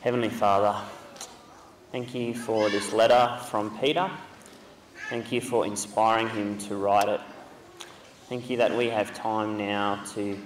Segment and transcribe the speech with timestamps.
[0.00, 0.80] Heavenly Father,
[1.90, 4.08] thank you for this letter from Peter.
[5.10, 7.20] Thank you for inspiring him to write it.
[8.28, 10.38] Thank you that we have time now to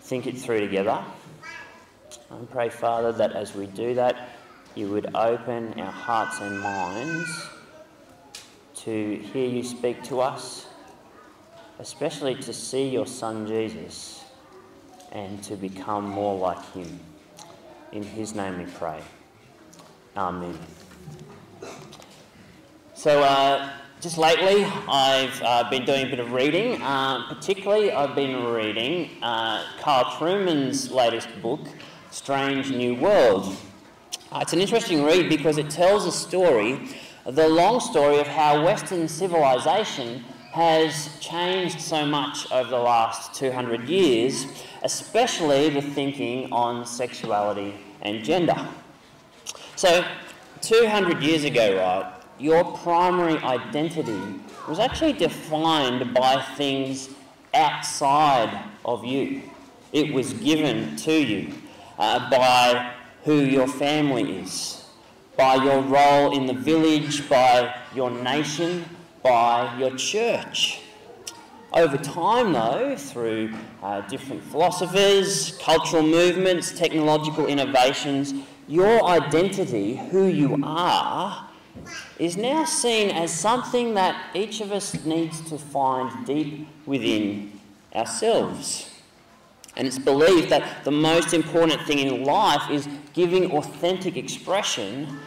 [0.00, 1.00] think it through together.
[2.28, 4.30] I pray, Father, that as we do that,
[4.74, 7.30] you would open our hearts and minds
[8.78, 10.66] to hear you speak to us,
[11.78, 14.24] especially to see your Son Jesus
[15.12, 16.98] and to become more like him.
[17.90, 19.00] In his name we pray.
[20.14, 20.58] Amen.
[22.92, 23.70] So, uh,
[24.02, 26.82] just lately, I've uh, been doing a bit of reading.
[26.82, 31.60] Uh, particularly, I've been reading uh, Carl Trueman's latest book,
[32.10, 33.56] Strange New World.
[34.30, 36.90] Uh, it's an interesting read because it tells a story,
[37.24, 40.24] the long story of how Western civilization
[40.58, 44.46] has changed so much over the last 200 years
[44.82, 48.68] especially the thinking on sexuality and gender.
[49.76, 50.04] So,
[50.62, 54.20] 200 years ago, right, your primary identity
[54.68, 57.10] was actually defined by things
[57.54, 59.42] outside of you.
[59.92, 61.54] It was given to you
[61.98, 62.92] uh, by
[63.24, 64.84] who your family is,
[65.36, 68.84] by your role in the village, by your nation,
[69.22, 70.80] by your church.
[71.72, 73.52] Over time, though, through
[73.82, 78.32] uh, different philosophers, cultural movements, technological innovations,
[78.66, 81.48] your identity, who you are,
[82.18, 87.52] is now seen as something that each of us needs to find deep within
[87.94, 88.90] ourselves.
[89.76, 95.18] And it's believed that the most important thing in life is giving authentic expression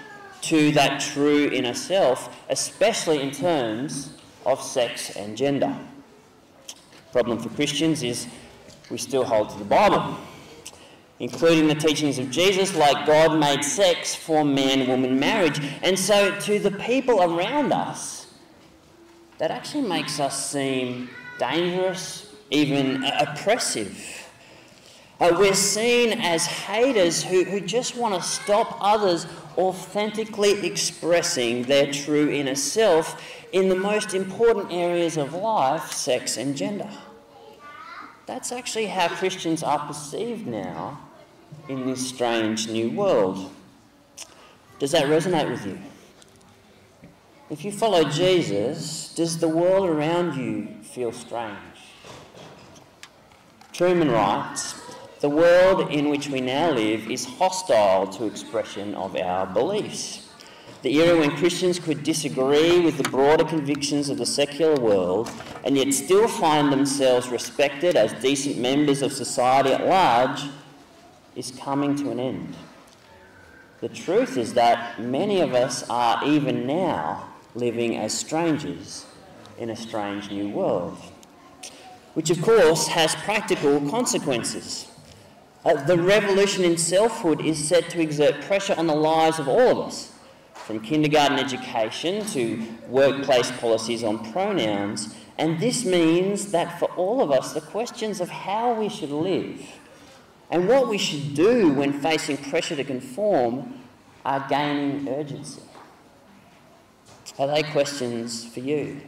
[0.41, 4.13] to that true inner self, especially in terms
[4.45, 5.77] of sex and gender
[7.11, 8.27] problem for Christians is
[8.89, 10.17] we still hold to the Bible,
[11.19, 15.59] including the teachings of Jesus, like God made sex for man woman marriage.
[15.83, 18.27] And so, to the people around us,
[19.39, 24.20] that actually makes us seem dangerous, even oppressive.
[25.21, 31.93] Uh, we're seen as haters who, who just want to stop others authentically expressing their
[31.93, 33.21] true inner self
[33.51, 36.89] in the most important areas of life, sex and gender.
[38.25, 40.99] That's actually how Christians are perceived now
[41.69, 43.51] in this strange new world.
[44.79, 45.77] Does that resonate with you?
[47.51, 51.57] If you follow Jesus, does the world around you feel strange?
[53.71, 54.90] Trueman writes
[55.21, 60.27] The world in which we now live is hostile to expression of our beliefs
[60.81, 65.29] the era when Christians could disagree with the broader convictions of the secular world
[65.63, 70.41] and yet still find themselves respected as decent members of society at large,
[71.35, 72.55] is coming to an end.
[73.79, 79.05] The truth is that many of us are even now living as strangers
[79.59, 80.97] in a strange new world,
[82.15, 84.90] which of course has practical consequences.
[85.63, 89.79] Uh, the revolution in selfhood is set to exert pressure on the lives of all
[89.81, 90.11] of us
[90.53, 95.15] from kindergarten education to workplace policies on pronouns.
[95.37, 99.61] And this means that for all of us, the questions of how we should live
[100.49, 103.81] and what we should do when facing pressure to conform
[104.25, 105.61] are gaining urgency.
[107.39, 109.01] Are they questions for you?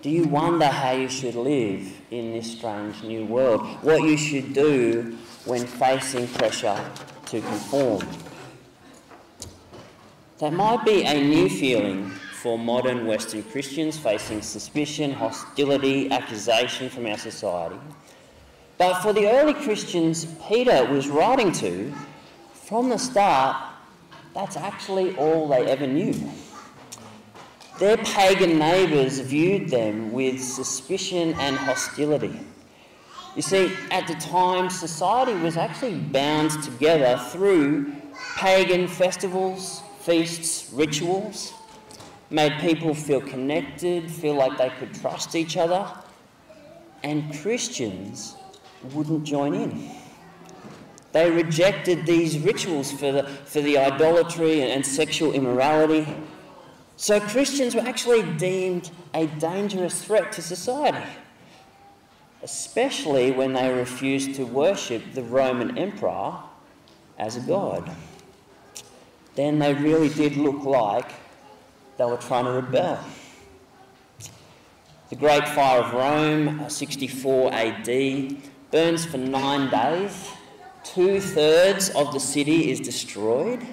[0.00, 3.66] Do you wonder how you should live in this strange new world?
[3.82, 6.78] What you should do when facing pressure
[7.26, 8.06] to conform?
[10.38, 12.10] That might be a new feeling
[12.40, 17.80] for modern Western Christians facing suspicion, hostility, accusation from our society.
[18.78, 21.92] But for the early Christians Peter was writing to,
[22.54, 23.56] from the start,
[24.32, 26.14] that's actually all they ever knew.
[27.78, 32.40] Their pagan neighbours viewed them with suspicion and hostility.
[33.36, 37.92] You see, at the time, society was actually bound together through
[38.36, 41.52] pagan festivals, feasts, rituals,
[42.30, 45.86] made people feel connected, feel like they could trust each other,
[47.04, 48.34] and Christians
[48.92, 49.90] wouldn't join in.
[51.12, 56.06] They rejected these rituals for the, for the idolatry and sexual immorality.
[56.98, 61.08] So Christians were actually deemed a dangerous threat to society,
[62.42, 66.34] especially when they refused to worship the Roman emperor
[67.16, 67.90] as a god
[69.38, 71.12] then they really did look like
[71.96, 72.98] they were trying to rebel.
[75.10, 78.36] The Great Fire of Rome, uh, 64 AD,
[78.72, 80.28] burns for nine days
[80.82, 83.64] two thirds of the city is destroyed.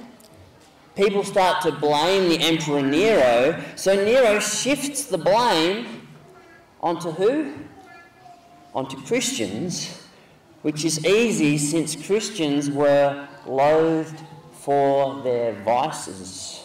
[0.96, 6.08] People start to blame the Emperor Nero, so Nero shifts the blame
[6.80, 7.54] onto who?
[8.74, 10.08] Onto Christians,
[10.62, 14.22] which is easy since Christians were loathed
[14.54, 16.62] for their vices.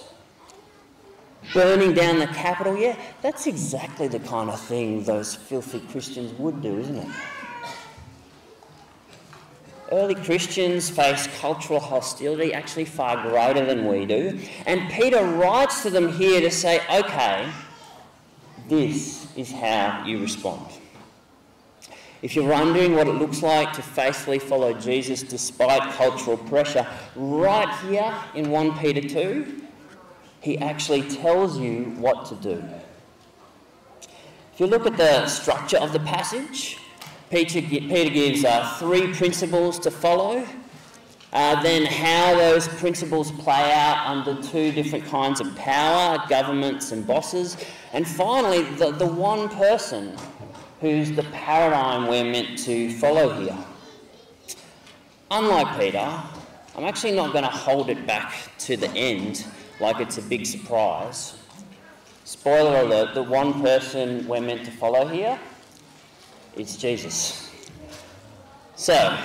[1.52, 6.62] Burning down the capital, yeah, that's exactly the kind of thing those filthy Christians would
[6.62, 7.08] do, isn't it?
[9.92, 14.38] Early Christians faced cultural hostility actually far greater than we do.
[14.66, 17.50] And Peter writes to them here to say, okay,
[18.68, 20.64] this is how you respond.
[22.22, 26.86] If you're wondering what it looks like to faithfully follow Jesus despite cultural pressure,
[27.16, 29.62] right here in 1 Peter 2,
[30.40, 32.62] he actually tells you what to do.
[34.52, 36.78] If you look at the structure of the passage,
[37.30, 40.44] Peter, Peter gives uh, three principles to follow,
[41.32, 47.06] uh, then how those principles play out under two different kinds of power, governments and
[47.06, 47.56] bosses,
[47.92, 50.16] and finally, the, the one person
[50.80, 53.56] who's the paradigm we're meant to follow here.
[55.30, 56.22] Unlike Peter,
[56.74, 59.46] I'm actually not going to hold it back to the end
[59.78, 61.36] like it's a big surprise.
[62.24, 65.38] Spoiler alert, the one person we're meant to follow here
[66.56, 67.50] is Jesus.
[68.76, 69.18] So,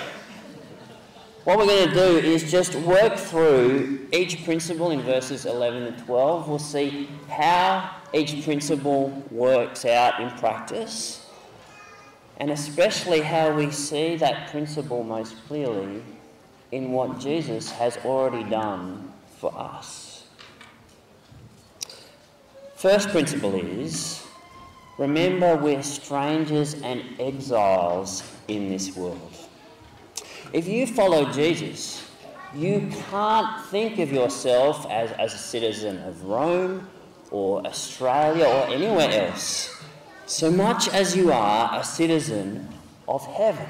[1.43, 6.05] what we're going to do is just work through each principle in verses 11 and
[6.05, 6.47] 12.
[6.47, 11.25] We'll see how each principle works out in practice
[12.37, 16.03] and especially how we see that principle most clearly
[16.71, 20.25] in what Jesus has already done for us.
[22.75, 24.24] First principle is
[24.97, 29.33] remember we're strangers and exiles in this world.
[30.53, 32.09] If you follow Jesus,
[32.53, 36.87] you can't think of yourself as, as a citizen of Rome
[37.31, 39.75] or Australia or anywhere else
[40.25, 42.67] so much as you are a citizen
[43.07, 43.67] of heaven.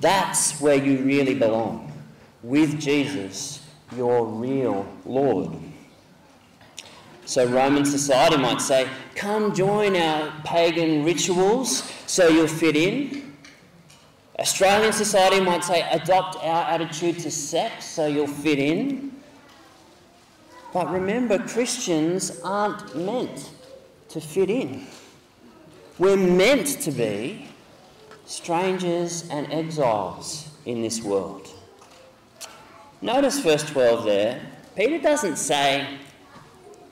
[0.00, 1.92] That's where you really belong,
[2.42, 5.52] with Jesus, your real Lord.
[7.28, 13.36] So, Roman society might say, Come join our pagan rituals so you'll fit in.
[14.38, 19.12] Australian society might say, Adopt our attitude to sex so you'll fit in.
[20.72, 23.50] But remember, Christians aren't meant
[24.08, 24.86] to fit in.
[25.98, 27.46] We're meant to be
[28.24, 31.46] strangers and exiles in this world.
[33.02, 34.40] Notice verse 12 there.
[34.74, 35.98] Peter doesn't say,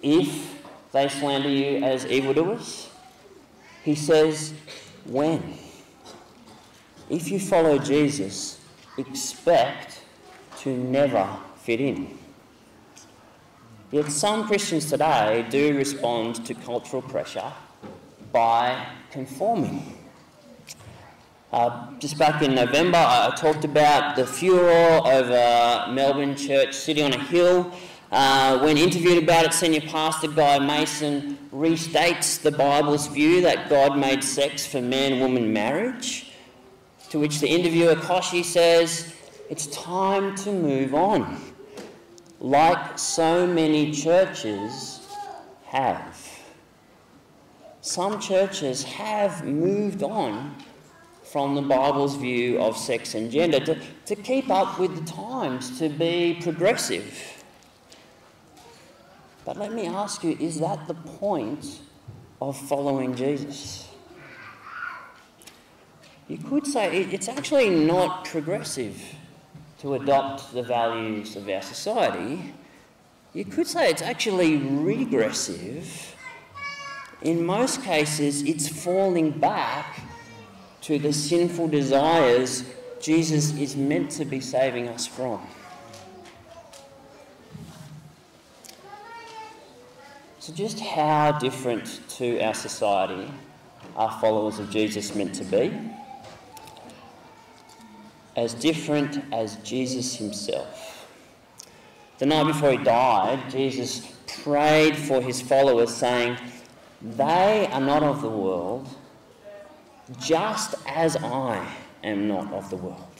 [0.02, 0.62] if
[0.93, 2.88] they slander you as evildoers.
[3.84, 4.54] He says,
[5.04, 5.58] when.
[7.08, 8.60] If you follow Jesus,
[8.98, 10.00] expect
[10.58, 11.28] to never
[11.62, 12.19] fit in.
[13.93, 17.52] Yet some Christians today do respond to cultural pressure
[18.32, 19.96] by conforming.
[21.52, 27.12] Uh, just back in November, I talked about the furor over Melbourne Church City on
[27.12, 27.72] a Hill.
[28.11, 33.99] Uh, when interviewed about it, Senior Pastor Guy Mason restates the Bible's view that God
[33.99, 36.32] made sex for man woman marriage.
[37.11, 39.14] To which the interviewer Kochie says,
[39.50, 41.41] It's time to move on,
[42.41, 45.06] like so many churches
[45.67, 46.27] have
[47.86, 50.56] some churches have moved on
[51.22, 55.79] from the Bible's view of sex and gender to, to keep up with the times,
[55.79, 57.35] to be progressive.
[59.46, 61.81] But let me ask you is that the point
[62.43, 63.88] of following Jesus?
[66.29, 69.00] You could say it's actually not progressive
[69.79, 72.53] to adopt the values of our society.
[73.32, 76.17] You could say it's actually regressive
[77.22, 80.00] in most cases, it's falling back
[80.82, 82.65] to the sinful desires
[83.00, 85.46] Jesus is meant to be saving us from.
[90.46, 93.29] So, just how different to our society
[93.96, 95.76] are followers of Jesus meant to be?
[98.36, 101.08] As different as Jesus himself.
[102.19, 104.06] The night before he died, Jesus
[104.44, 106.38] prayed for his followers, saying,
[107.03, 108.88] they are not of the world,
[110.20, 111.69] just as I
[112.05, 113.19] am not of the world.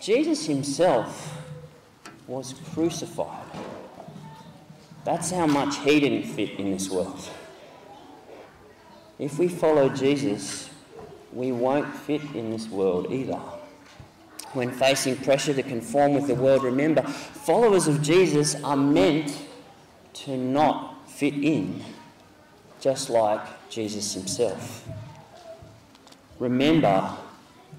[0.00, 1.42] Jesus himself
[2.28, 3.42] was crucified.
[5.06, 7.30] That's how much he didn't fit in this world.
[9.20, 10.68] If we follow Jesus,
[11.32, 13.40] we won't fit in this world either.
[14.52, 19.38] when facing pressure to conform with the world, remember, followers of Jesus are meant
[20.14, 21.84] to not fit in,
[22.80, 24.88] just like Jesus himself.
[26.38, 27.14] Remember,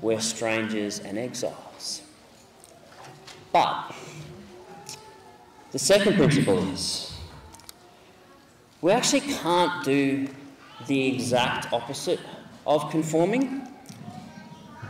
[0.01, 2.03] we're strangers and exiles.
[3.51, 3.91] But
[5.71, 7.06] the second principle is
[8.81, 10.27] we actually can't do
[10.85, 12.19] the exact opposite
[12.65, 13.67] of conforming.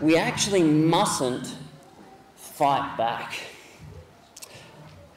[0.01, 1.55] We actually mustn't
[2.35, 3.33] fight back.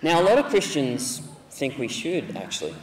[0.02, 2.74] Now, a lot of Christians think we should actually,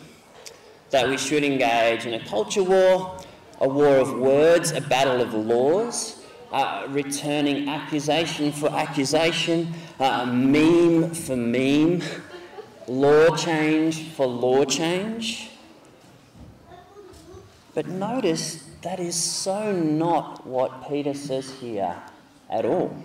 [0.92, 3.18] that we should engage in a culture war,
[3.62, 11.14] a war of words, a battle of laws, uh, returning accusation for accusation, uh, meme
[11.14, 12.02] for meme,
[12.88, 15.50] law change for law change.
[17.78, 21.96] But notice that is so not what Peter says here
[22.50, 22.98] at all.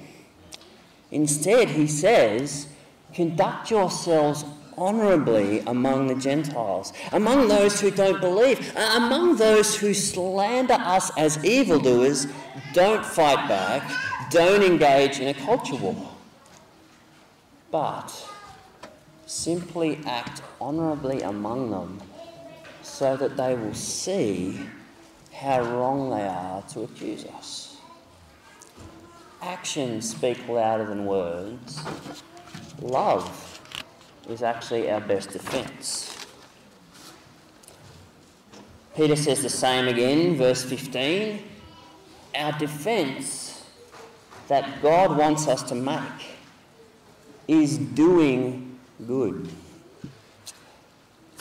[1.11, 2.69] Instead, he says,
[3.13, 4.47] conduct yourselves
[4.79, 11.11] honourably among the Gentiles, among those who don't believe, uh, among those who slander us
[11.19, 12.27] as evildoers,
[12.73, 13.83] don't fight back,
[14.31, 16.09] don't engage in a culture war,
[17.71, 18.09] but
[19.27, 22.01] simply act honourably among them
[22.93, 24.61] so that they will see
[25.33, 27.79] how wrong they are to accuse us.
[29.41, 31.81] Actions speak louder than words.
[32.83, 33.61] Love
[34.29, 36.27] is actually our best defence.
[38.95, 41.43] Peter says the same again, verse 15.
[42.35, 43.65] Our defence
[44.49, 46.37] that God wants us to make
[47.49, 49.49] is doing good.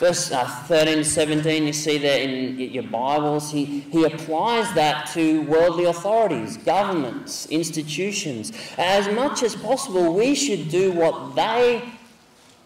[0.02, 5.06] Verse uh, 13 to 17, you see there in your Bibles, he, he applies that
[5.12, 8.50] to worldly authorities, governments, institutions.
[8.76, 11.88] As much as possible, we should do what they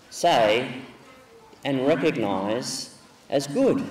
[0.08, 0.76] say
[1.62, 2.96] and recognise
[3.28, 3.84] as good.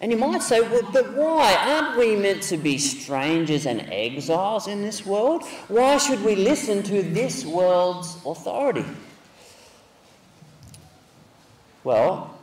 [0.00, 1.56] And you might say, well, but why?
[1.58, 5.42] Aren't we meant to be strangers and exiles in this world?
[5.66, 8.84] Why should we listen to this world's authority?
[11.82, 12.38] Well,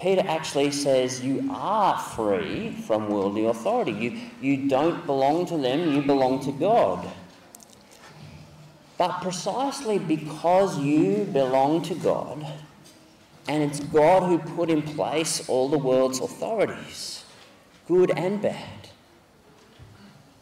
[0.00, 3.92] Peter actually says you are free from worldly authority.
[3.92, 7.06] You, you don't belong to them, you belong to God.
[8.96, 12.46] But precisely because you belong to God,
[13.48, 17.24] and it's God who put in place all the world's authorities,
[17.86, 18.88] good and bad,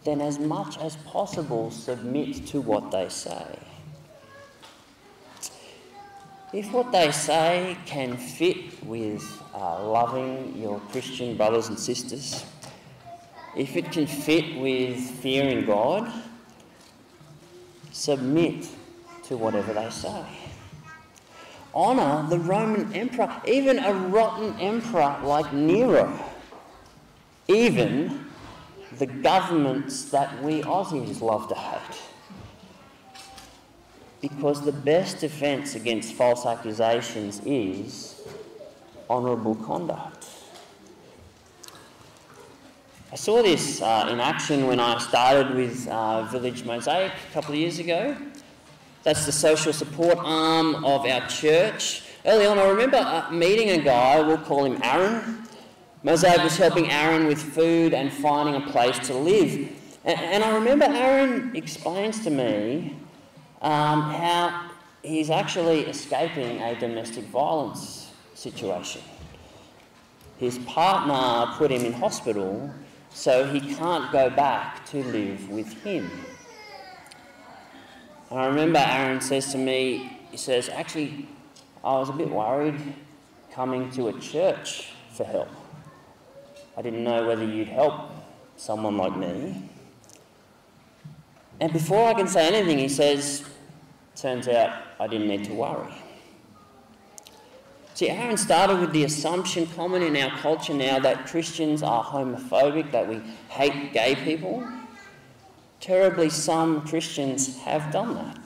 [0.05, 3.59] then as much as possible submit to what they say.
[6.53, 9.23] If what they say can fit with
[9.55, 12.43] uh, loving your Christian brothers and sisters,
[13.55, 16.11] if it can fit with fearing God,
[17.93, 18.67] submit
[19.25, 20.25] to whatever they say.
[21.75, 26.19] Honour the Roman emperor, even a rotten emperor like Nero,
[27.47, 28.25] even
[28.97, 32.08] the governments that we Aussies love to hate.
[34.21, 38.21] Because the best defence against false accusations is
[39.09, 40.27] honourable conduct.
[43.11, 47.55] I saw this uh, in action when I started with uh, Village Mosaic a couple
[47.55, 48.15] of years ago.
[49.03, 52.03] That's the social support arm of our church.
[52.27, 55.45] Early on, I remember uh, meeting a guy, we'll call him Aaron.
[56.03, 59.71] Mosaic was helping Aaron with food and finding a place to live.
[60.05, 62.95] And, and I remember Aaron explains to me
[63.63, 64.71] um, how
[65.03, 69.03] he's actually escaping a domestic violence situation.
[70.39, 72.73] His partner put him in hospital
[73.11, 76.11] so he can't go back to live with him.
[78.31, 81.27] I remember Aaron says to me, he says, actually,
[81.83, 82.95] I was a bit worried
[83.51, 85.49] coming to a church for help.
[86.77, 88.11] I didn't know whether you'd help
[88.57, 89.68] someone like me.
[91.61, 93.45] And before I can say anything, he says,
[94.15, 95.93] turns out I didn't need to worry.
[97.95, 102.93] See, Aaron started with the assumption common in our culture now that Christians are homophobic,
[102.93, 104.65] that we hate gay people.
[105.81, 108.39] Terribly, some Christians have done that.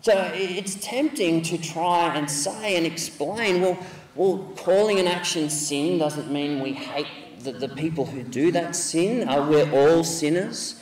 [0.00, 3.78] So it's tempting to try and say and explain, well,
[4.14, 7.08] well calling an action sin doesn't mean we hate
[7.40, 9.28] the, the people who do that sin.
[9.28, 10.80] Uh, we're all sinners.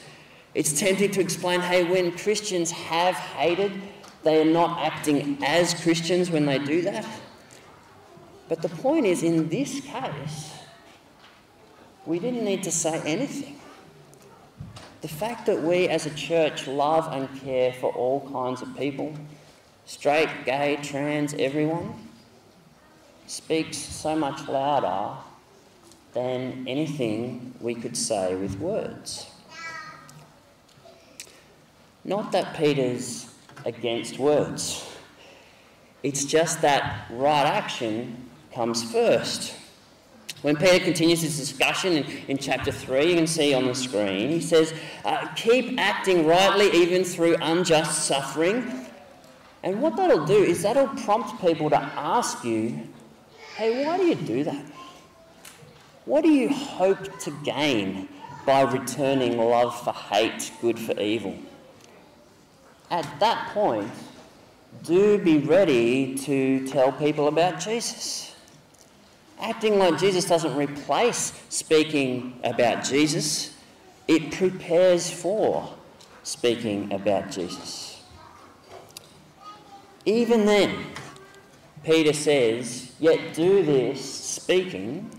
[0.57, 3.73] It's tempting to explain, hey, when Christians have hated,
[4.25, 7.07] they are not acting as Christians when they do that.
[8.49, 10.55] But the point is, in this case,
[12.07, 13.61] we didn't need to say anything.
[15.03, 19.15] the fact that we as a church love and care for all kinds of people
[19.85, 21.95] straight, gay, trans, everyone
[23.27, 25.17] speaks so much louder
[26.15, 29.27] than anything we could say with words.
[32.07, 33.35] Not that Peter's
[33.65, 34.89] against words,
[36.05, 39.57] it's just that right action comes first.
[40.43, 44.31] When Peter continues his discussion in, in chapter 3, you can see on the screen,
[44.31, 44.73] he says,
[45.05, 48.87] uh, Keep acting rightly even through unjust suffering.
[49.65, 52.87] And what that'll do is that'll prompt people to ask you,
[53.57, 54.65] Hey, why do you do that?
[56.05, 58.09] What do you hope to gain
[58.47, 61.37] by returning love for hate, good for evil?
[62.91, 63.91] At that point,
[64.85, 68.35] do be ready to tell people about Jesus.
[69.41, 73.55] Acting like Jesus doesn't replace speaking about Jesus,
[74.09, 75.75] it prepares for
[76.23, 78.03] speaking about Jesus.
[80.05, 80.87] Even then,
[81.85, 85.11] Peter says, Yet do this speaking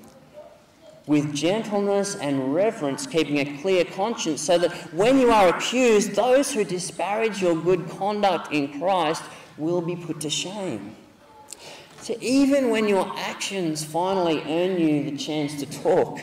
[1.07, 6.53] with gentleness and reverence, keeping a clear conscience, so that when you are accused, those
[6.53, 9.23] who disparage your good conduct in Christ
[9.57, 10.95] will be put to shame.
[12.01, 16.19] So even when your actions finally earn you the chance to talk,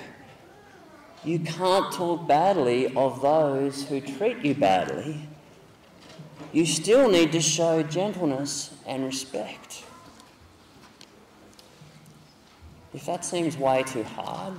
[1.24, 5.26] you can't talk badly of those who treat you badly.
[6.52, 9.82] You still need to show gentleness and respect.
[12.92, 14.54] If that seems way too hard,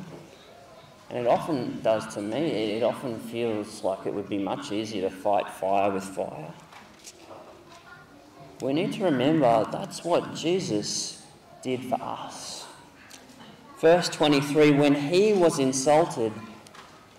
[1.10, 5.10] and it often does to me, it often feels like it would be much easier
[5.10, 6.54] to fight fire with fire.
[8.62, 11.24] We need to remember that's what Jesus
[11.62, 12.66] did for us.
[13.80, 16.32] Verse 23 When he was insulted,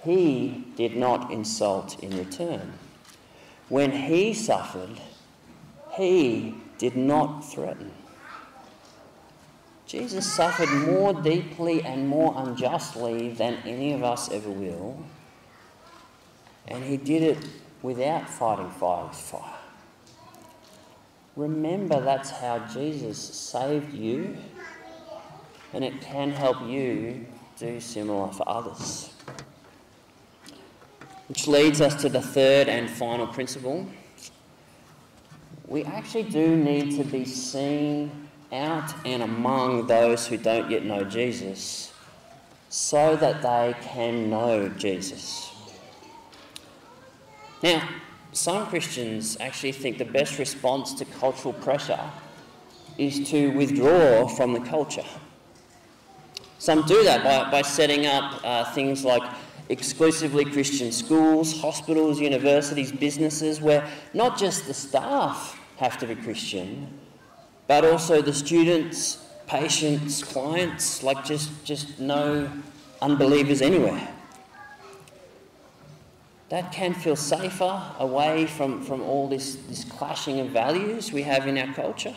[0.03, 2.75] he did not insult in return.
[3.69, 5.01] When he suffered,
[5.97, 7.93] he did not threaten.
[9.87, 14.99] Jesus suffered more deeply and more unjustly than any of us ever will,
[16.67, 17.39] and he did it
[17.83, 19.55] without fighting fire with fire.
[21.37, 24.37] Remember that's how Jesus saved you,
[25.73, 27.25] and it can help you
[27.57, 29.11] do similar for others.
[31.29, 33.87] Which leads us to the third and final principle.
[35.69, 41.05] We actually do need to be seen out and among those who don't yet know
[41.05, 41.93] Jesus
[42.69, 45.53] so that they can know Jesus.
[47.63, 47.89] Now,
[48.33, 52.01] some Christians actually think the best response to cultural pressure
[52.99, 55.05] is to withdraw from the culture.
[56.59, 59.23] Some do that by, by setting up uh, things like
[59.69, 66.89] exclusively Christian schools, hospitals, universities, businesses, where not just the staff have to be Christian,
[67.67, 72.51] but also the students, patients, clients, like just, just no
[73.03, 74.09] unbelievers anywhere
[76.49, 81.47] that can feel safer away from, from all this, this clashing of values we have
[81.47, 82.15] in our culture.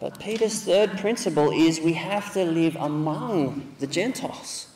[0.00, 4.68] But Peter's third principle is we have to live among the Gentiles,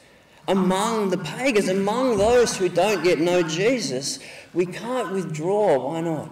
[0.46, 4.20] among the pagans, among those who don't yet know Jesus.
[4.52, 5.88] We can't withdraw.
[5.88, 6.30] Why not?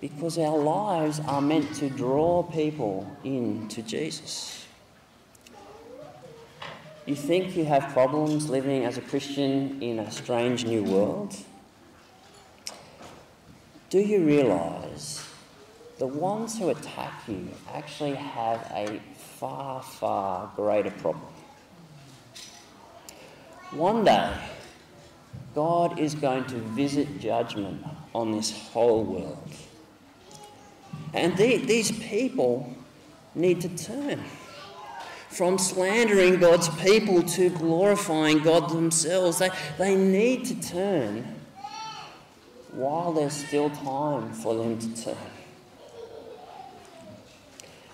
[0.00, 4.66] Because our lives are meant to draw people into Jesus.
[7.06, 11.36] You think you have problems living as a Christian in a strange new world?
[13.90, 15.24] Do you realise
[15.98, 21.32] the ones who attack you actually have a far, far greater problem?
[23.70, 24.32] One day,
[25.54, 29.48] God is going to visit judgment on this whole world.
[31.14, 32.74] And the, these people
[33.34, 34.22] need to turn
[35.28, 39.38] from slandering God's people to glorifying God themselves.
[39.38, 41.36] They, they need to turn
[42.72, 45.16] while there's still time for them to turn.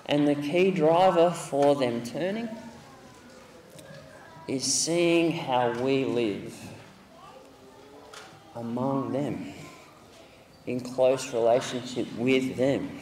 [0.07, 2.49] And the key driver for them turning
[4.49, 6.55] is seeing how we live
[8.55, 9.52] among them,
[10.67, 13.01] in close relationship with them,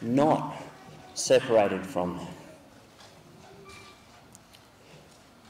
[0.00, 0.56] not
[1.14, 2.26] separated from them.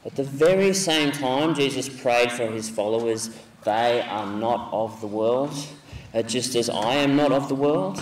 [0.05, 3.29] At the very same time, Jesus prayed for his followers,
[3.63, 5.51] they are not of the world,
[6.13, 7.99] uh, just as I am not of the world.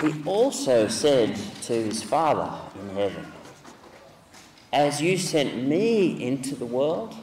[0.00, 2.48] He also said to his Father
[2.80, 3.32] in heaven,
[4.72, 7.16] As you sent me into the world,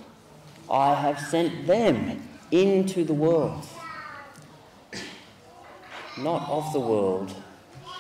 [0.69, 2.21] I have sent them
[2.52, 3.65] into the world.
[6.17, 7.36] Not of the world,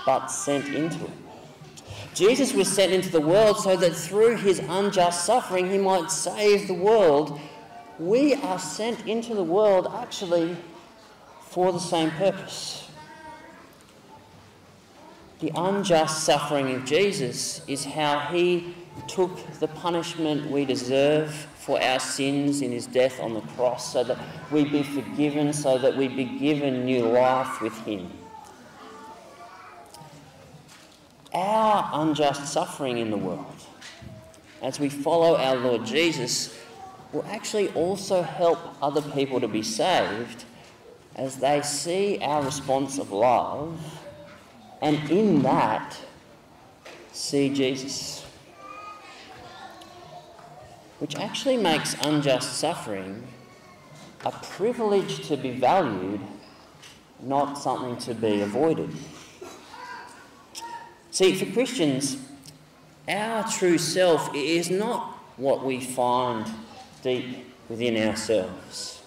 [0.05, 1.11] but sent into it.
[2.13, 6.67] Jesus was sent into the world so that through his unjust suffering he might save
[6.67, 7.39] the world.
[7.99, 10.55] We are sent into the world actually
[11.49, 12.89] for the same purpose.
[15.39, 18.73] The unjust suffering of Jesus is how he
[19.07, 24.03] took the punishment we deserve for our sins in his death on the cross so
[24.03, 24.17] that
[24.51, 28.11] we be forgiven, so that we be given new life with him.
[31.33, 33.45] Our unjust suffering in the world,
[34.61, 36.57] as we follow our Lord Jesus,
[37.11, 40.45] will actually also help other people to be saved
[41.15, 43.79] as they see our response of love
[44.81, 45.97] and in that
[47.13, 48.24] see Jesus
[50.99, 53.27] which actually makes unjust suffering
[54.25, 56.21] a privilege to be valued,
[57.21, 58.89] not something to be avoided.
[61.11, 62.17] See, for Christians,
[63.07, 66.49] our true self is not what we find
[67.03, 69.03] deep within ourselves.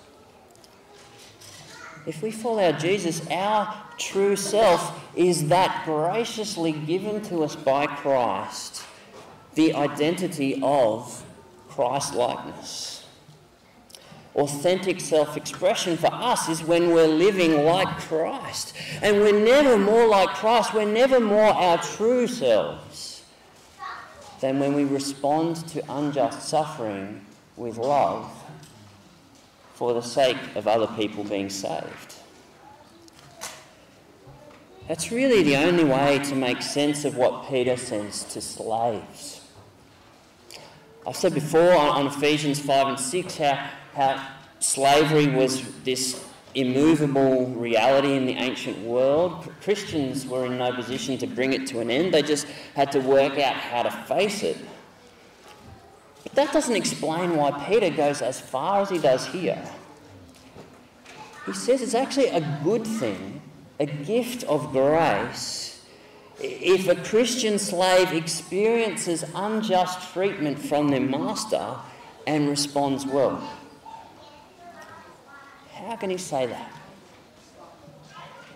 [2.07, 8.83] If we follow Jesus, our true self is that graciously given to us by Christ,
[9.55, 11.25] the identity of
[11.79, 13.05] Christ likeness.
[14.35, 18.75] Authentic self expression for us is when we're living like Christ.
[19.01, 23.23] And we're never more like Christ, we're never more our true selves
[24.41, 27.25] than when we respond to unjust suffering
[27.57, 28.29] with love
[29.75, 32.15] for the sake of other people being saved.
[34.89, 39.38] That's really the only way to make sense of what Peter says to slaves.
[41.09, 44.29] I've said before on, on Ephesians 5 and 6 how, how
[44.61, 46.23] slavery was this
[46.55, 49.51] immovable reality in the ancient world.
[49.63, 53.01] Christians were in no position to bring it to an end, they just had to
[53.01, 54.59] work out how to face it.
[56.25, 59.65] But that doesn't explain why Peter goes as far as he does here.
[61.47, 63.41] He says it's actually a good thing,
[63.81, 65.68] a gift of grace
[66.41, 71.77] if a Christian slave experiences unjust treatment from their master
[72.27, 73.43] and responds well.
[75.73, 76.73] How can he say that?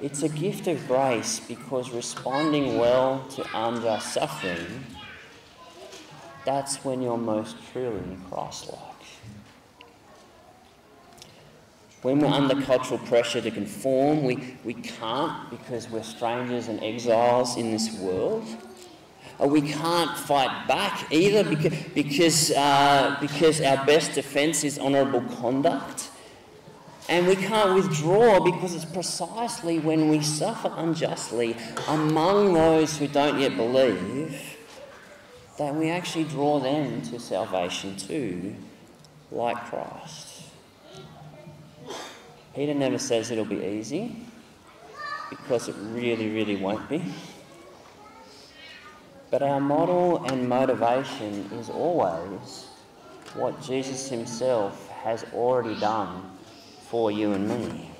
[0.00, 4.84] It's a gift of grace because responding well to unjust suffering,
[6.44, 8.91] that's when you're most truly Christ like.
[12.02, 17.56] When we're under cultural pressure to conform, we, we can't because we're strangers and exiles
[17.56, 18.44] in this world.
[19.38, 26.10] We can't fight back either because, because, uh, because our best defence is honourable conduct.
[27.08, 33.38] And we can't withdraw because it's precisely when we suffer unjustly among those who don't
[33.38, 34.40] yet believe
[35.58, 38.56] that we actually draw them to salvation too,
[39.30, 40.31] like Christ.
[42.54, 44.16] Peter never says it'll be easy
[45.30, 47.02] because it really, really won't be.
[49.30, 52.66] But our model and motivation is always
[53.34, 56.30] what Jesus himself has already done
[56.82, 57.90] for you and me.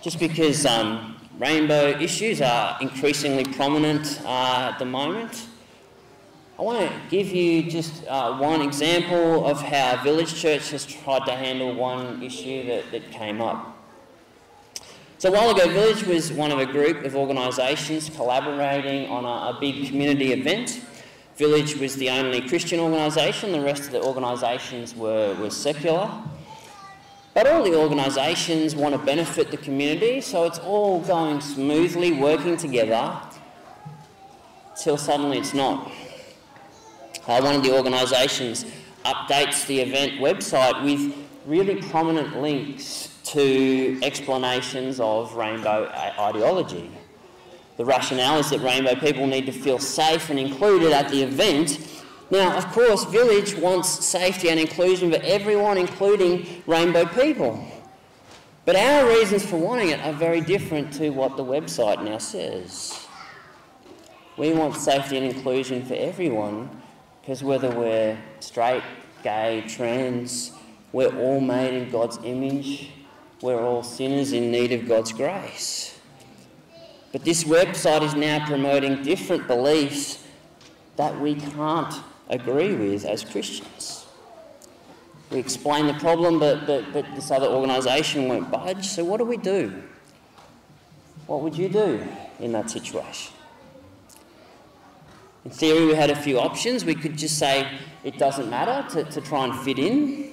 [0.00, 5.46] Just because um, rainbow issues are increasingly prominent uh, at the moment,
[6.58, 11.24] I want to give you just uh, one example of how Village Church has tried
[11.24, 13.78] to handle one issue that, that came up.
[15.16, 19.56] So a while ago, Village was one of a group of organisations collaborating on a,
[19.56, 20.82] a big community event.
[21.36, 26.10] Village was the only Christian organisation, the rest of the organisations were, were secular.
[27.32, 32.58] But all the organisations want to benefit the community, so it's all going smoothly, working
[32.58, 33.18] together,
[34.76, 35.90] till suddenly it's not.
[37.26, 38.66] Uh, one of the organisations
[39.04, 41.14] updates the event website with
[41.46, 46.90] really prominent links to explanations of rainbow ideology.
[47.76, 51.78] The rationale is that rainbow people need to feel safe and included at the event.
[52.32, 57.64] Now, of course, Village wants safety and inclusion for everyone, including rainbow people.
[58.64, 63.06] But our reasons for wanting it are very different to what the website now says.
[64.36, 66.81] We want safety and inclusion for everyone
[67.22, 68.82] because whether we're straight,
[69.22, 70.50] gay, trans,
[70.92, 72.90] we're all made in God's image.
[73.40, 75.98] We're all sinners in need of God's grace.
[77.12, 80.24] But this website is now promoting different beliefs
[80.96, 81.94] that we can't
[82.28, 84.06] agree with as Christians.
[85.30, 89.24] We explain the problem, but, but, but this other organisation won't budge, so what do
[89.24, 89.82] we do?
[91.26, 92.04] What would you do
[92.40, 93.32] in that situation?
[95.44, 96.84] In theory, we had a few options.
[96.84, 97.66] We could just say
[98.04, 100.32] it doesn't matter to, to try and fit in,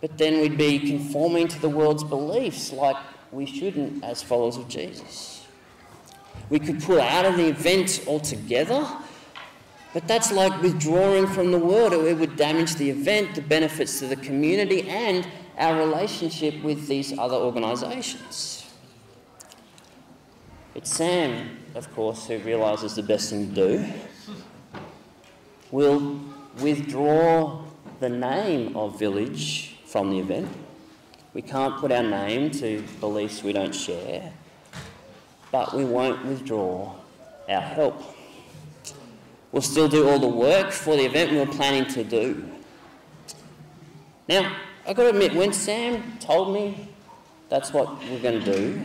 [0.00, 2.96] but then we'd be conforming to the world's beliefs like
[3.32, 5.46] we shouldn't as followers of Jesus.
[6.50, 8.86] We could pull out of the event altogether,
[9.92, 11.92] but that's like withdrawing from the world.
[11.92, 15.26] It would damage the event, the benefits to the community, and
[15.58, 18.64] our relationship with these other organisations.
[20.74, 23.92] It's Sam of course, who realises the best thing to do,
[25.70, 26.20] will
[26.60, 27.62] withdraw
[28.00, 30.48] the name of village from the event.
[31.34, 34.32] We can't put our name to beliefs we don't share,
[35.52, 36.94] but we won't withdraw
[37.48, 38.02] our help.
[39.52, 42.44] We'll still do all the work for the event we were planning to do.
[44.28, 46.88] Now, I've got to admit, when Sam told me
[47.48, 48.82] that's what we're going to do,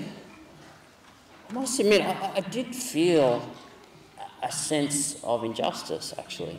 [1.54, 3.48] I must admit, I, I did feel
[4.42, 6.58] a sense of injustice, actually.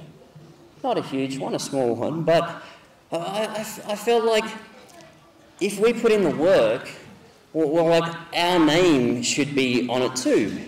[0.85, 2.63] Not a huge one, a small one, but
[3.11, 4.45] I, I, I felt like
[5.61, 6.89] if we put in the work,
[7.53, 10.61] well, well, like our name should be on it too.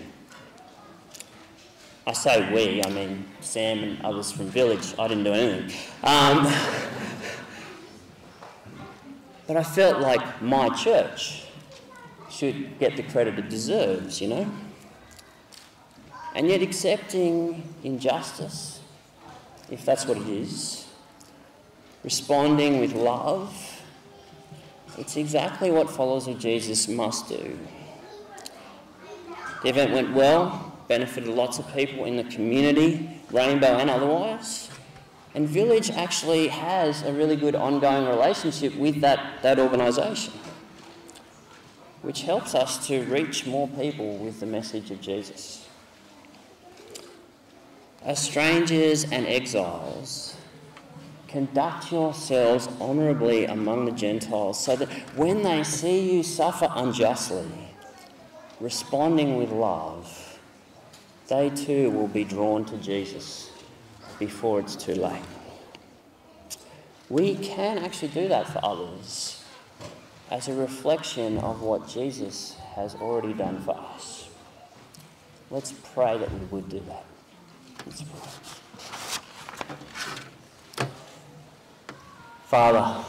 [2.05, 4.93] I say we, I mean Sam and others from Village.
[4.99, 5.77] I didn't do anything.
[6.03, 6.43] Um,
[9.47, 11.46] but I felt like my church
[12.37, 14.49] should get the credit it deserves, you know?
[16.35, 18.79] And yet, accepting injustice,
[19.71, 20.85] if that's what it is,
[22.03, 23.81] responding with love,
[24.99, 27.57] it's exactly what followers of Jesus must do.
[29.63, 34.69] The event went well, benefited lots of people in the community, Rainbow and otherwise.
[35.33, 40.33] And Village actually has a really good ongoing relationship with that, that organisation
[42.01, 45.67] which helps us to reach more people with the message of Jesus.
[48.03, 50.35] As strangers and exiles,
[51.27, 57.47] conduct yourselves honourably among the Gentiles, so that when they see you suffer unjustly,
[58.59, 60.39] responding with love,
[61.27, 63.51] they too will be drawn to Jesus
[64.19, 65.21] before it's too late.
[67.09, 69.36] We can actually do that for others
[70.29, 74.29] as a reflection of what Jesus has already done for us.
[75.49, 77.05] Let's pray that we would do that.
[82.45, 83.03] Father,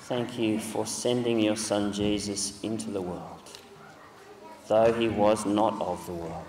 [0.00, 3.50] thank you for sending your Son Jesus into the world,
[4.68, 6.44] though he was not of the world.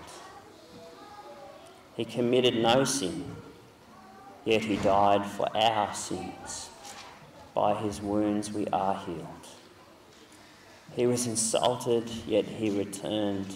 [1.94, 3.24] He committed no sin,
[4.44, 6.70] yet he died for our sins
[7.58, 9.48] by his wounds we are healed.
[10.94, 13.52] He was insulted, yet he returned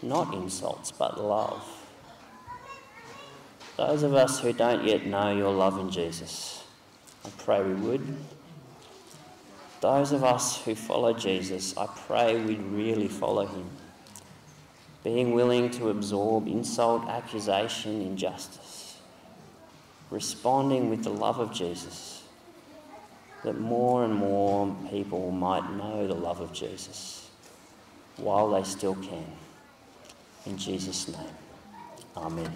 [0.00, 1.62] not insults, but love.
[3.76, 6.64] Those of us who don't yet know your love in Jesus,
[7.26, 8.16] I pray we would.
[9.82, 13.68] Those of us who follow Jesus, I pray we'd really follow him,
[15.02, 18.96] being willing to absorb insult, accusation, injustice,
[20.10, 22.13] responding with the love of Jesus
[23.44, 27.30] that more and more people might know the love of Jesus
[28.16, 29.26] while they still can.
[30.46, 31.36] In Jesus' name,
[32.16, 32.52] Amen.